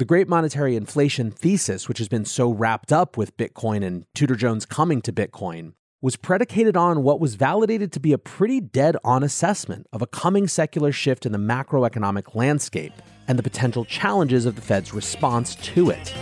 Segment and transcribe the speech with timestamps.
[0.00, 4.34] The great monetary inflation thesis, which has been so wrapped up with Bitcoin and Tudor
[4.34, 8.96] Jones coming to Bitcoin, was predicated on what was validated to be a pretty dead
[9.04, 12.94] on assessment of a coming secular shift in the macroeconomic landscape
[13.28, 16.14] and the potential challenges of the Fed's response to it.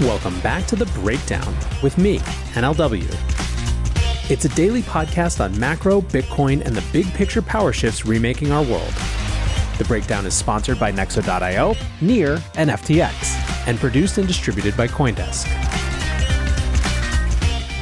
[0.00, 2.18] Welcome back to The Breakdown with me,
[2.52, 3.08] NLW.
[4.30, 8.62] It's a daily podcast on macro, Bitcoin, and the big picture power shifts remaking our
[8.62, 8.92] world.
[9.80, 15.48] The breakdown is sponsored by Nexo.io, Near, and FTX, and produced and distributed by Coindesk.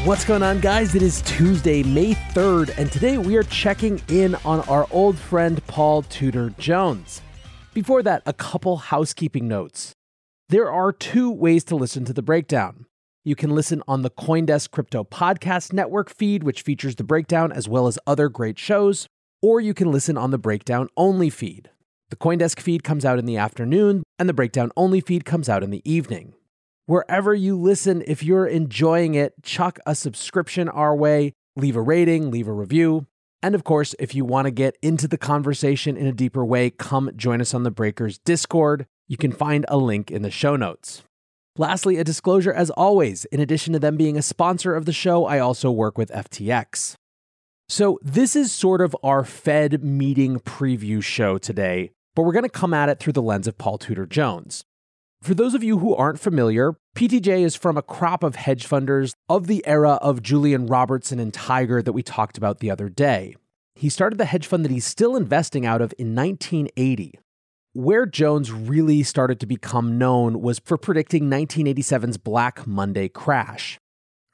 [0.06, 0.94] What's going on, guys?
[0.94, 5.60] It is Tuesday, May 3rd, and today we are checking in on our old friend
[5.66, 7.20] Paul Tudor Jones.
[7.74, 9.92] Before that, a couple housekeeping notes.
[10.50, 12.86] There are two ways to listen to the breakdown.
[13.24, 17.68] You can listen on the Coindesk Crypto Podcast Network feed, which features the breakdown as
[17.68, 19.08] well as other great shows,
[19.42, 21.70] or you can listen on the breakdown only feed.
[22.10, 25.62] The Coindesk feed comes out in the afternoon, and the breakdown only feed comes out
[25.62, 26.32] in the evening.
[26.86, 32.30] Wherever you listen, if you're enjoying it, chuck a subscription our way, leave a rating,
[32.30, 33.06] leave a review.
[33.42, 36.70] And of course, if you want to get into the conversation in a deeper way,
[36.70, 38.86] come join us on the Breakers Discord.
[39.06, 41.02] You can find a link in the show notes.
[41.58, 45.26] Lastly, a disclosure as always in addition to them being a sponsor of the show,
[45.26, 46.94] I also work with FTX.
[47.68, 52.48] So, this is sort of our Fed meeting preview show today, but we're going to
[52.48, 54.64] come at it through the lens of Paul Tudor Jones.
[55.22, 59.14] For those of you who aren't familiar, PTJ is from a crop of hedge funders
[59.28, 63.36] of the era of Julian Robertson and Tiger that we talked about the other day.
[63.76, 67.20] He started the hedge fund that he's still investing out of in 1980.
[67.74, 73.78] Where Jones really started to become known was for predicting 1987's Black Monday crash.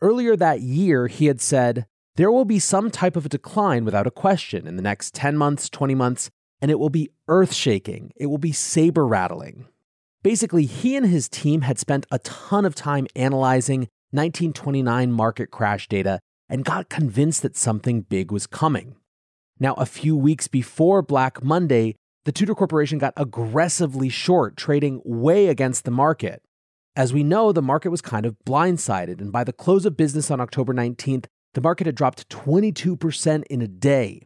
[0.01, 1.85] Earlier that year, he had said,
[2.17, 5.37] There will be some type of a decline without a question in the next 10
[5.37, 6.31] months, 20 months,
[6.65, 8.11] and it will be earth shaking.
[8.17, 9.67] It will be saber rattling.
[10.23, 13.81] Basically, he and his team had spent a ton of time analyzing
[14.13, 18.97] 1929 market crash data and got convinced that something big was coming.
[19.61, 25.49] Now, a few weeks before Black Monday, the Tudor Corporation got aggressively short, trading way
[25.49, 26.41] against the market.
[26.97, 30.31] As we know, the market was kind of blindsided, and by the close of business
[30.31, 34.23] on October 19th, the market had dropped 22% in a day.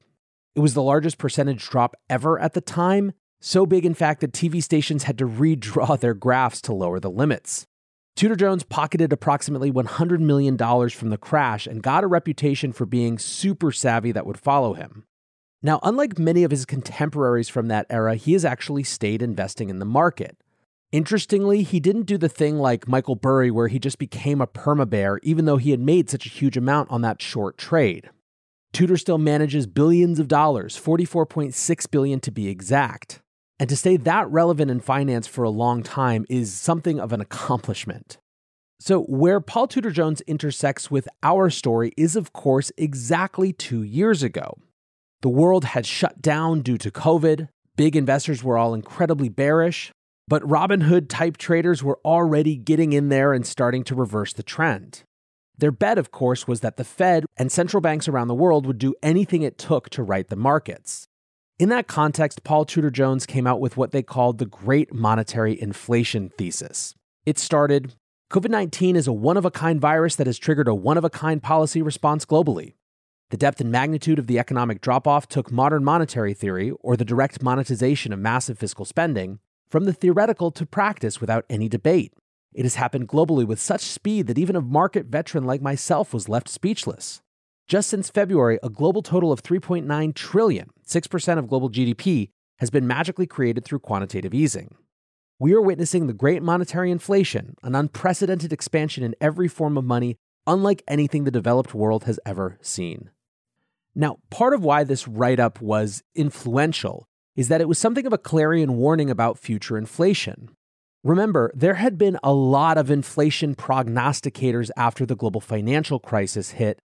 [0.59, 4.33] It was the largest percentage drop ever at the time, so big, in fact, that
[4.33, 7.69] TV stations had to redraw their graphs to lower the limits.
[8.17, 13.21] Tudor Jones pocketed approximately $100 million from the crash and got a reputation for being
[13.21, 15.05] super savvy that would follow him.
[15.63, 19.79] Now, unlike many of his contemporaries from that era, he has actually stayed investing in
[19.79, 20.39] the market.
[20.91, 24.91] Interestingly, he didn't do the thing like Michael Burry where he just became a perma
[24.91, 28.11] bear, even though he had made such a huge amount on that short trade.
[28.73, 33.21] Tudor still manages billions of dollars, 44.6 billion to be exact.
[33.59, 37.21] And to stay that relevant in finance for a long time is something of an
[37.21, 38.19] accomplishment.
[38.81, 44.23] So, where Paul Tudor Jones intersects with our story is, of course, exactly two years
[44.23, 44.57] ago.
[45.23, 47.49] The world had shut down due to COVID.
[47.77, 49.91] Big investors were all incredibly bearish.
[50.29, 55.03] But Robinhood type traders were already getting in there and starting to reverse the trend.
[55.59, 58.79] Their bet, of course, was that the Fed and central banks around the world would
[58.79, 61.09] do anything it took to right the markets.
[61.59, 65.61] In that context, Paul Tudor Jones came out with what they called the Great Monetary
[65.61, 66.95] Inflation Thesis.
[67.27, 67.95] It started
[68.31, 71.05] COVID 19 is a one of a kind virus that has triggered a one of
[71.05, 72.75] a kind policy response globally.
[73.31, 77.05] The depth and magnitude of the economic drop off took modern monetary theory, or the
[77.05, 79.39] direct monetization of massive fiscal spending,
[79.69, 82.13] from the theoretical to practice without any debate.
[82.55, 86.29] It has happened globally with such speed that even a market veteran like myself was
[86.29, 87.21] left speechless.
[87.69, 92.87] Just since February, a global total of 3.9 trillion, 6% of global GDP, has been
[92.87, 94.75] magically created through quantitative easing.
[95.39, 100.17] we are witnessing the great monetary inflation, an unprecedented expansion in every form of money,
[100.47, 103.11] unlike anything the developed world has ever seen.
[103.95, 107.07] Now, part of why this write up was influential
[107.37, 110.51] is that it was something of a clarion warning about future inflation.
[111.09, 116.79] Remember, there had been a lot of inflation prognosticators after the global financial crisis hit,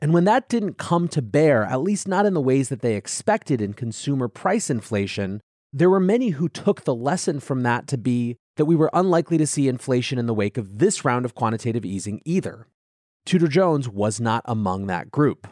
[0.00, 2.96] and when that didn't come to bear, at least not in the ways that they
[2.96, 5.40] expected in consumer price inflation,
[5.72, 9.38] there were many who took the lesson from that to be that we were unlikely
[9.38, 12.66] to see inflation in the wake of this round of quantitative easing either.
[13.26, 15.46] Tudor Jones was not among that group.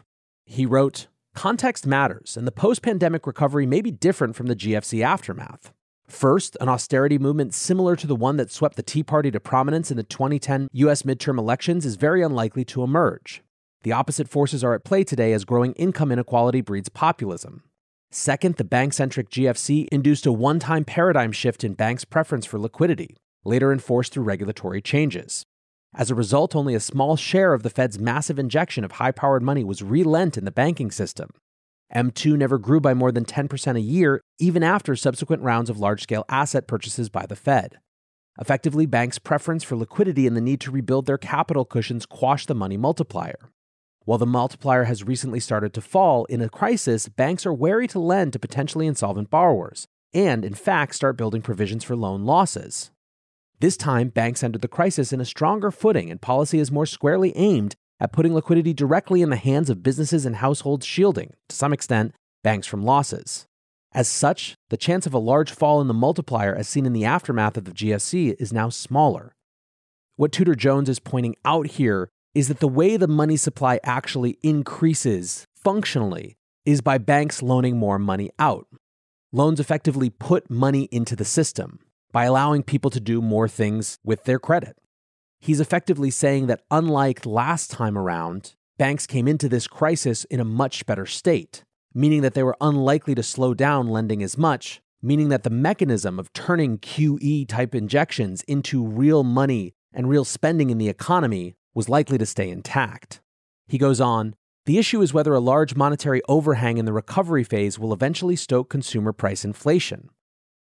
[0.45, 5.01] He wrote, Context matters, and the post pandemic recovery may be different from the GFC
[5.01, 5.71] aftermath.
[6.07, 9.91] First, an austerity movement similar to the one that swept the Tea Party to prominence
[9.91, 13.43] in the 2010 US midterm elections is very unlikely to emerge.
[13.83, 17.63] The opposite forces are at play today as growing income inequality breeds populism.
[18.09, 22.57] Second, the bank centric GFC induced a one time paradigm shift in banks' preference for
[22.57, 25.43] liquidity, later enforced through regulatory changes.
[25.93, 29.43] As a result, only a small share of the Fed's massive injection of high powered
[29.43, 31.29] money was relent in the banking system.
[31.95, 36.03] M2 never grew by more than 10% a year, even after subsequent rounds of large
[36.03, 37.79] scale asset purchases by the Fed.
[38.39, 42.53] Effectively, banks' preference for liquidity and the need to rebuild their capital cushions quashed the
[42.53, 43.51] money multiplier.
[44.05, 47.99] While the multiplier has recently started to fall, in a crisis, banks are wary to
[47.99, 52.91] lend to potentially insolvent borrowers, and in fact start building provisions for loan losses.
[53.59, 57.35] This time, banks entered the crisis in a stronger footing, and policy is more squarely
[57.35, 61.73] aimed at putting liquidity directly in the hands of businesses and households, shielding, to some
[61.73, 62.13] extent,
[62.43, 63.45] banks from losses.
[63.93, 67.05] As such, the chance of a large fall in the multiplier as seen in the
[67.05, 69.33] aftermath of the GFC is now smaller.
[70.15, 74.37] What Tudor Jones is pointing out here is that the way the money supply actually
[74.43, 78.67] increases functionally is by banks loaning more money out.
[79.31, 81.79] Loans effectively put money into the system
[82.11, 84.77] by allowing people to do more things with their credit.
[85.47, 90.43] He's effectively saying that unlike last time around, banks came into this crisis in a
[90.43, 91.63] much better state,
[91.93, 96.19] meaning that they were unlikely to slow down lending as much, meaning that the mechanism
[96.19, 101.87] of turning QE type injections into real money and real spending in the economy was
[101.87, 103.21] likely to stay intact.
[103.69, 104.35] He goes on
[104.65, 108.69] The issue is whether a large monetary overhang in the recovery phase will eventually stoke
[108.69, 110.09] consumer price inflation.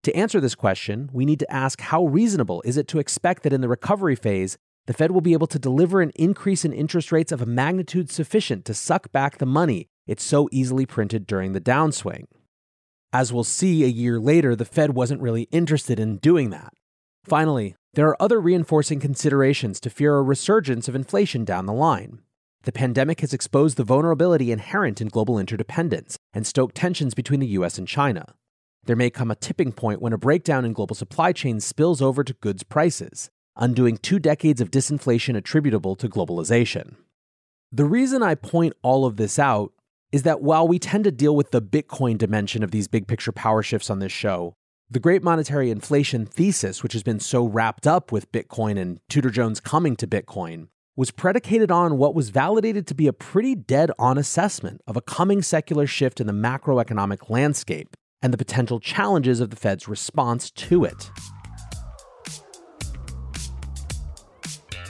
[0.02, 3.52] To answer this question, we need to ask how reasonable is it to expect that
[3.52, 7.12] in the recovery phase, the Fed will be able to deliver an increase in interest
[7.12, 11.52] rates of a magnitude sufficient to suck back the money it so easily printed during
[11.52, 12.24] the downswing.
[13.12, 16.72] As we'll see a year later, the Fed wasn't really interested in doing that.
[17.24, 22.20] Finally, there are other reinforcing considerations to fear a resurgence of inflation down the line.
[22.64, 27.48] The pandemic has exposed the vulnerability inherent in global interdependence and stoked tensions between the
[27.48, 28.34] US and China.
[28.84, 32.24] There may come a tipping point when a breakdown in global supply chains spills over
[32.24, 36.96] to goods prices, undoing two decades of disinflation attributable to globalization.
[37.70, 39.72] The reason I point all of this out
[40.12, 43.32] is that while we tend to deal with the Bitcoin dimension of these big picture
[43.32, 44.54] power shifts on this show,
[44.90, 49.30] the great monetary inflation thesis, which has been so wrapped up with Bitcoin and Tudor
[49.30, 53.90] Jones coming to Bitcoin, was predicated on what was validated to be a pretty dead
[53.98, 59.40] on assessment of a coming secular shift in the macroeconomic landscape and the potential challenges
[59.40, 61.10] of the Fed's response to it.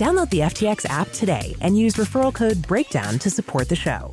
[0.00, 4.08] Download the FTX app today and use referral code BREAKDOWN to support the show.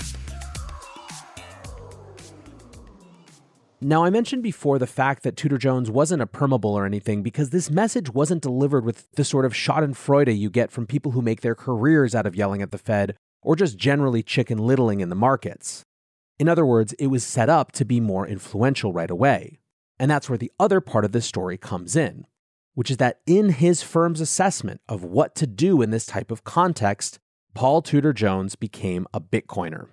[3.80, 7.52] Now, I mentioned before the fact that Tudor Jones wasn't a permabull or anything because
[7.52, 11.40] this message wasn't delivered with the sort of schadenfreude you get from people who make
[11.40, 15.16] their careers out of yelling at the Fed or just generally chicken littling in the
[15.16, 15.84] markets.
[16.38, 19.58] In other words, it was set up to be more influential right away.
[19.98, 22.26] And that's where the other part of this story comes in,
[22.78, 26.44] which is that in his firm's assessment of what to do in this type of
[26.44, 27.18] context,
[27.56, 29.88] Paul Tudor Jones became a Bitcoiner.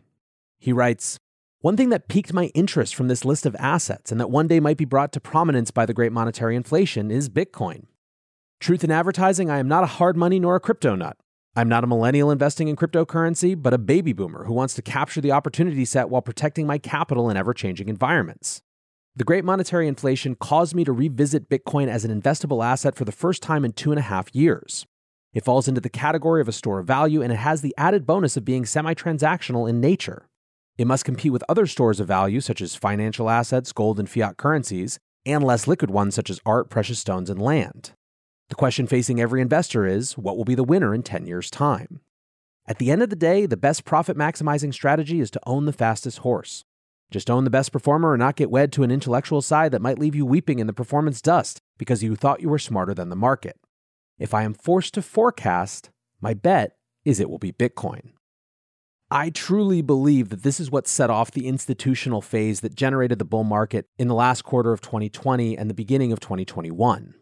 [0.59, 1.19] He writes,
[1.61, 4.61] one thing that piqued my interest from this list of assets and that one day
[4.61, 7.87] might be brought to prominence by the great monetary inflation is Bitcoin.
[8.61, 11.17] Truth in advertising, I am not a hard money nor a crypto nut.
[11.57, 15.23] I'm not a millennial investing in cryptocurrency, but a baby boomer who wants to capture
[15.23, 18.61] the opportunity set while protecting my capital in ever changing environments.
[19.17, 23.13] The great monetary inflation caused me to revisit Bitcoin as an investable asset for the
[23.13, 24.87] first time in two and a half years.
[25.33, 28.07] It falls into the category of a store of value and it has the added
[28.07, 30.27] bonus of being semi transactional in nature.
[30.79, 34.37] It must compete with other stores of value, such as financial assets, gold, and fiat
[34.37, 37.93] currencies, and less liquid ones, such as art, precious stones, and land.
[38.49, 42.01] The question facing every investor is what will be the winner in 10 years' time?
[42.67, 45.73] At the end of the day, the best profit maximizing strategy is to own the
[45.73, 46.65] fastest horse.
[47.11, 49.99] Just own the best performer and not get wed to an intellectual side that might
[49.99, 53.17] leave you weeping in the performance dust because you thought you were smarter than the
[53.17, 53.59] market.
[54.19, 58.13] If I am forced to forecast, my bet is it will be Bitcoin.
[59.11, 63.25] I truly believe that this is what set off the institutional phase that generated the
[63.25, 67.15] bull market in the last quarter of 2020 and the beginning of 2021.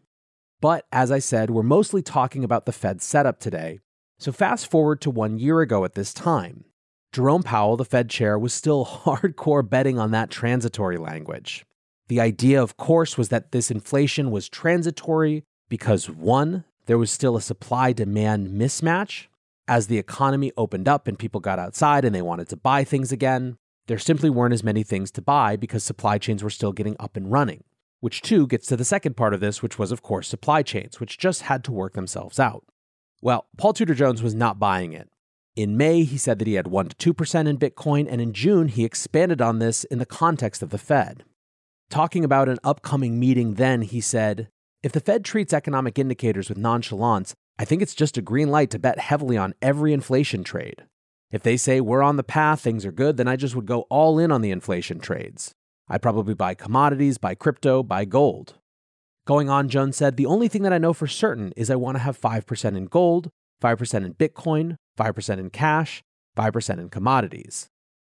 [0.61, 3.81] But as I said, we're mostly talking about the Fed setup today.
[4.19, 6.65] So fast forward to one year ago at this time.
[7.12, 11.64] Jerome Powell, the Fed chair, was still hardcore betting on that transitory language.
[12.09, 17.37] The idea, of course, was that this inflation was transitory because one, there was still
[17.37, 19.26] a supply demand mismatch,
[19.69, 23.12] as the economy opened up and people got outside and they wanted to buy things
[23.12, 26.97] again, there simply weren't as many things to buy because supply chains were still getting
[26.99, 27.64] up and running.
[28.00, 30.99] Which, too, gets to the second part of this, which was, of course, supply chains,
[30.99, 32.64] which just had to work themselves out.
[33.21, 35.09] Well, Paul Tudor Jones was not buying it.
[35.54, 38.68] In May, he said that he had 1 to 2% in Bitcoin, and in June,
[38.68, 41.25] he expanded on this in the context of the Fed.
[41.90, 44.49] Talking about an upcoming meeting then, he said,
[44.82, 48.71] If the Fed treats economic indicators with nonchalance, I think it's just a green light
[48.71, 50.85] to bet heavily on every inflation trade.
[51.30, 53.82] If they say we're on the path, things are good, then I just would go
[53.90, 55.54] all in on the inflation trades.
[55.87, 58.54] I'd probably buy commodities, buy crypto, buy gold.
[59.26, 61.97] Going on, Jones said, the only thing that I know for certain is I want
[61.97, 63.30] to have 5% in gold,
[63.62, 66.03] 5% in Bitcoin, 5% in cash,
[66.37, 67.69] 5% in commodities.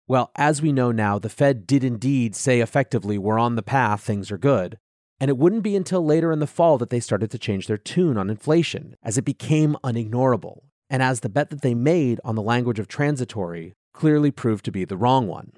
[0.08, 4.02] Well, as we know now, the Fed did indeed say effectively, we're on the path,
[4.02, 4.78] things are good.
[5.20, 7.78] And it wouldn't be until later in the fall that they started to change their
[7.78, 12.36] tune on inflation, as it became unignorable, and as the bet that they made on
[12.36, 15.52] the language of transitory clearly proved to be the wrong one.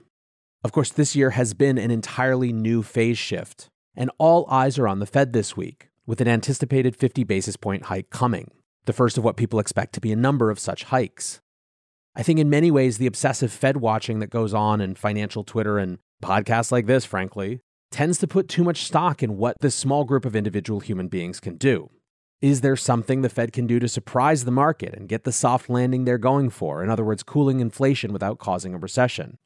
[0.63, 4.87] Of course, this year has been an entirely new phase shift, and all eyes are
[4.87, 8.49] on the Fed this week, with an anticipated 50 basis point hike coming,
[8.89, 11.41] the first of what people expect to be a number of such hikes.
[12.15, 15.77] I think in many ways, the obsessive Fed watching that goes on in financial Twitter
[15.77, 20.05] and podcasts like this, frankly, tends to put too much stock in what this small
[20.05, 21.91] group of individual human beings can do.
[22.41, 25.69] Is there something the Fed can do to surprise the market and get the soft
[25.69, 26.83] landing they're going for?
[26.83, 29.37] In other words, cooling inflation without causing a recession.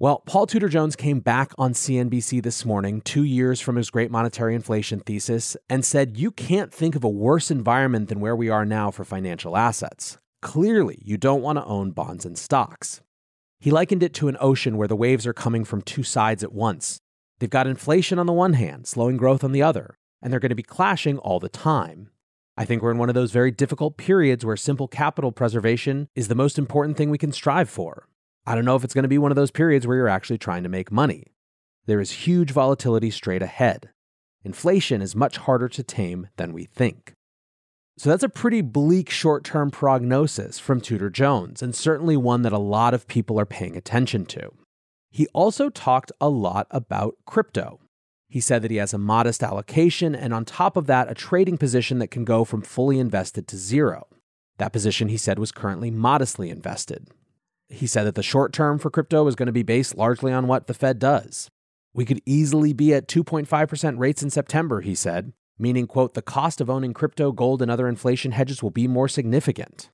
[0.00, 4.10] Well, Paul Tudor Jones came back on CNBC this morning, two years from his great
[4.10, 8.48] monetary inflation thesis, and said, You can't think of a worse environment than where we
[8.48, 10.18] are now for financial assets.
[10.42, 13.02] Clearly, you don't want to own bonds and stocks.
[13.60, 16.52] He likened it to an ocean where the waves are coming from two sides at
[16.52, 16.98] once.
[17.38, 20.48] They've got inflation on the one hand, slowing growth on the other, and they're going
[20.48, 22.10] to be clashing all the time.
[22.56, 26.26] I think we're in one of those very difficult periods where simple capital preservation is
[26.26, 28.08] the most important thing we can strive for.
[28.46, 30.38] I don't know if it's going to be one of those periods where you're actually
[30.38, 31.32] trying to make money.
[31.86, 33.90] There is huge volatility straight ahead.
[34.44, 37.14] Inflation is much harder to tame than we think.
[37.96, 42.52] So that's a pretty bleak short term prognosis from Tudor Jones, and certainly one that
[42.52, 44.50] a lot of people are paying attention to.
[45.10, 47.80] He also talked a lot about crypto.
[48.28, 51.56] He said that he has a modest allocation and, on top of that, a trading
[51.56, 54.08] position that can go from fully invested to zero.
[54.58, 57.08] That position, he said, was currently modestly invested.
[57.68, 60.46] He said that the short term for crypto is going to be based largely on
[60.46, 61.50] what the Fed does.
[61.92, 66.60] We could easily be at 2.5% rates in September, he said, meaning, quote, the cost
[66.60, 69.90] of owning crypto, gold, and other inflation hedges will be more significant.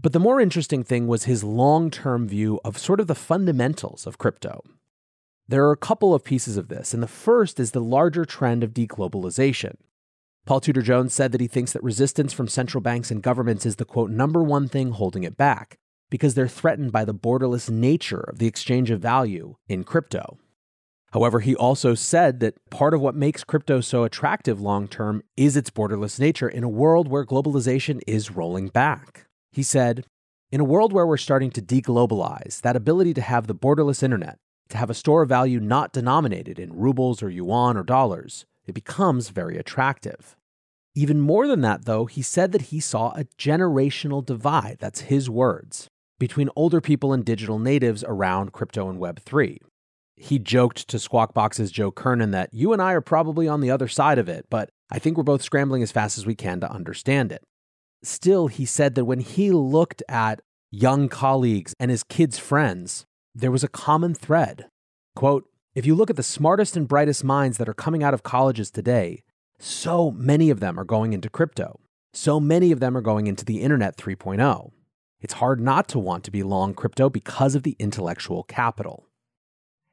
[0.00, 4.06] But the more interesting thing was his long term view of sort of the fundamentals
[4.06, 4.62] of crypto.
[5.48, 8.64] There are a couple of pieces of this, and the first is the larger trend
[8.64, 9.74] of deglobalization.
[10.46, 13.76] Paul Tudor Jones said that he thinks that resistance from central banks and governments is
[13.76, 15.78] the quote, number one thing holding it back
[16.12, 20.36] because they're threatened by the borderless nature of the exchange of value in crypto.
[21.12, 25.56] However, he also said that part of what makes crypto so attractive long term is
[25.56, 29.24] its borderless nature in a world where globalization is rolling back.
[29.52, 30.04] He said,
[30.50, 34.38] In a world where we're starting to deglobalize, that ability to have the borderless internet,
[34.68, 38.74] to have a store of value not denominated in rubles or yuan or dollars, it
[38.74, 40.36] becomes very attractive.
[40.94, 45.30] Even more than that, though, he said that he saw a generational divide, that's his
[45.30, 45.88] words,
[46.22, 49.58] between older people and digital natives around crypto and Web3
[50.22, 53.72] he joked to Squawk Box's Joe Kernan that you and I are probably on the
[53.72, 56.60] other side of it, but I think we're both scrambling as fast as we can
[56.60, 57.42] to understand it.
[58.04, 63.50] Still, he said that when he looked at young colleagues and his kids' friends, there
[63.50, 64.66] was a common thread.
[65.16, 68.22] Quote, if you look at the smartest and brightest minds that are coming out of
[68.22, 69.24] colleges today,
[69.58, 71.80] so many of them are going into crypto.
[72.12, 74.70] So many of them are going into the Internet 3.0.
[75.22, 79.06] It's hard not to want to be long crypto because of the intellectual capital.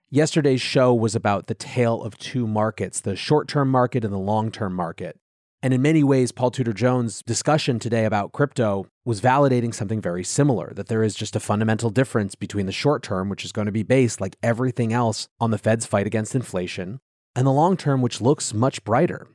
[0.09, 4.17] Yesterday's show was about the tale of two markets, the short term market and the
[4.17, 5.19] long term market.
[5.61, 10.23] And in many ways, Paul Tudor Jones' discussion today about crypto was validating something very
[10.23, 13.67] similar that there is just a fundamental difference between the short term, which is going
[13.67, 17.01] to be based like everything else on the Fed's fight against inflation,
[17.35, 19.27] and the long term, which looks much brighter.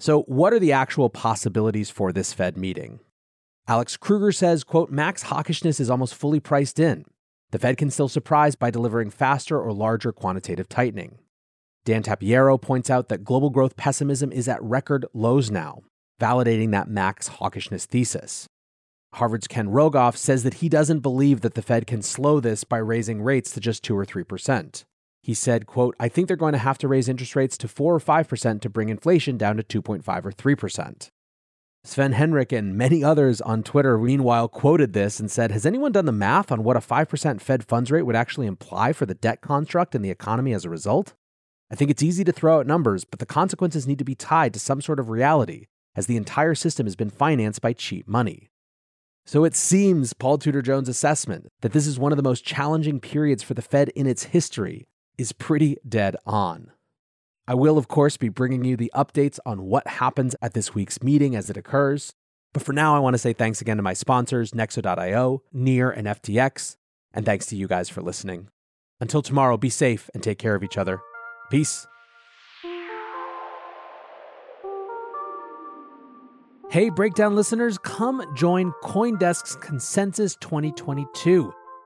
[0.00, 2.98] So, what are the actual possibilities for this Fed meeting?
[3.68, 7.04] Alex Kruger says, quote, max hawkishness is almost fully priced in.
[7.52, 11.18] The Fed can still surprise by delivering faster or larger quantitative tightening.
[11.84, 15.82] Dan Tapiero points out that global growth pessimism is at record lows now,
[16.20, 18.46] validating that max hawkishness thesis.
[19.14, 22.78] Harvard's Ken Rogoff says that he doesn't believe that the Fed can slow this by
[22.78, 24.84] raising rates to just 2 or 3%.
[25.22, 27.94] He said, quote, I think they're going to have to raise interest rates to 4
[27.94, 31.08] or 5% to bring inflation down to 2.5 or 3%.
[31.84, 36.06] Sven Henrich and many others on Twitter, meanwhile, quoted this and said, Has anyone done
[36.06, 39.40] the math on what a 5% Fed funds rate would actually imply for the debt
[39.40, 41.14] construct and the economy as a result?
[41.72, 44.54] I think it's easy to throw out numbers, but the consequences need to be tied
[44.54, 48.50] to some sort of reality, as the entire system has been financed by cheap money.
[49.26, 53.00] So it seems Paul Tudor Jones' assessment that this is one of the most challenging
[53.00, 54.86] periods for the Fed in its history
[55.18, 56.70] is pretty dead on.
[57.46, 61.02] I will, of course, be bringing you the updates on what happens at this week's
[61.02, 62.14] meeting as it occurs.
[62.52, 66.06] But for now, I want to say thanks again to my sponsors, Nexo.io, Near, and
[66.06, 66.76] FTX.
[67.12, 68.48] And thanks to you guys for listening.
[69.00, 71.00] Until tomorrow, be safe and take care of each other.
[71.50, 71.86] Peace.
[76.70, 81.52] Hey, Breakdown listeners, come join Coindesk's Consensus 2022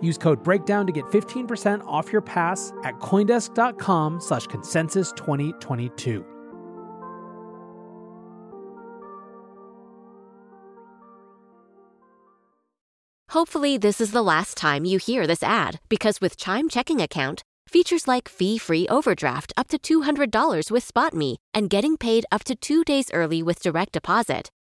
[0.00, 6.24] Use code BREAKDOWN to get 15% off your pass at Coindesk.com slash consensus 2022.
[13.30, 17.44] Hopefully this is the last time you hear this ad because with Chime checking account,
[17.68, 22.82] features like fee-free overdraft up to $200 with SpotMe and getting paid up to 2
[22.82, 24.50] days early with direct deposit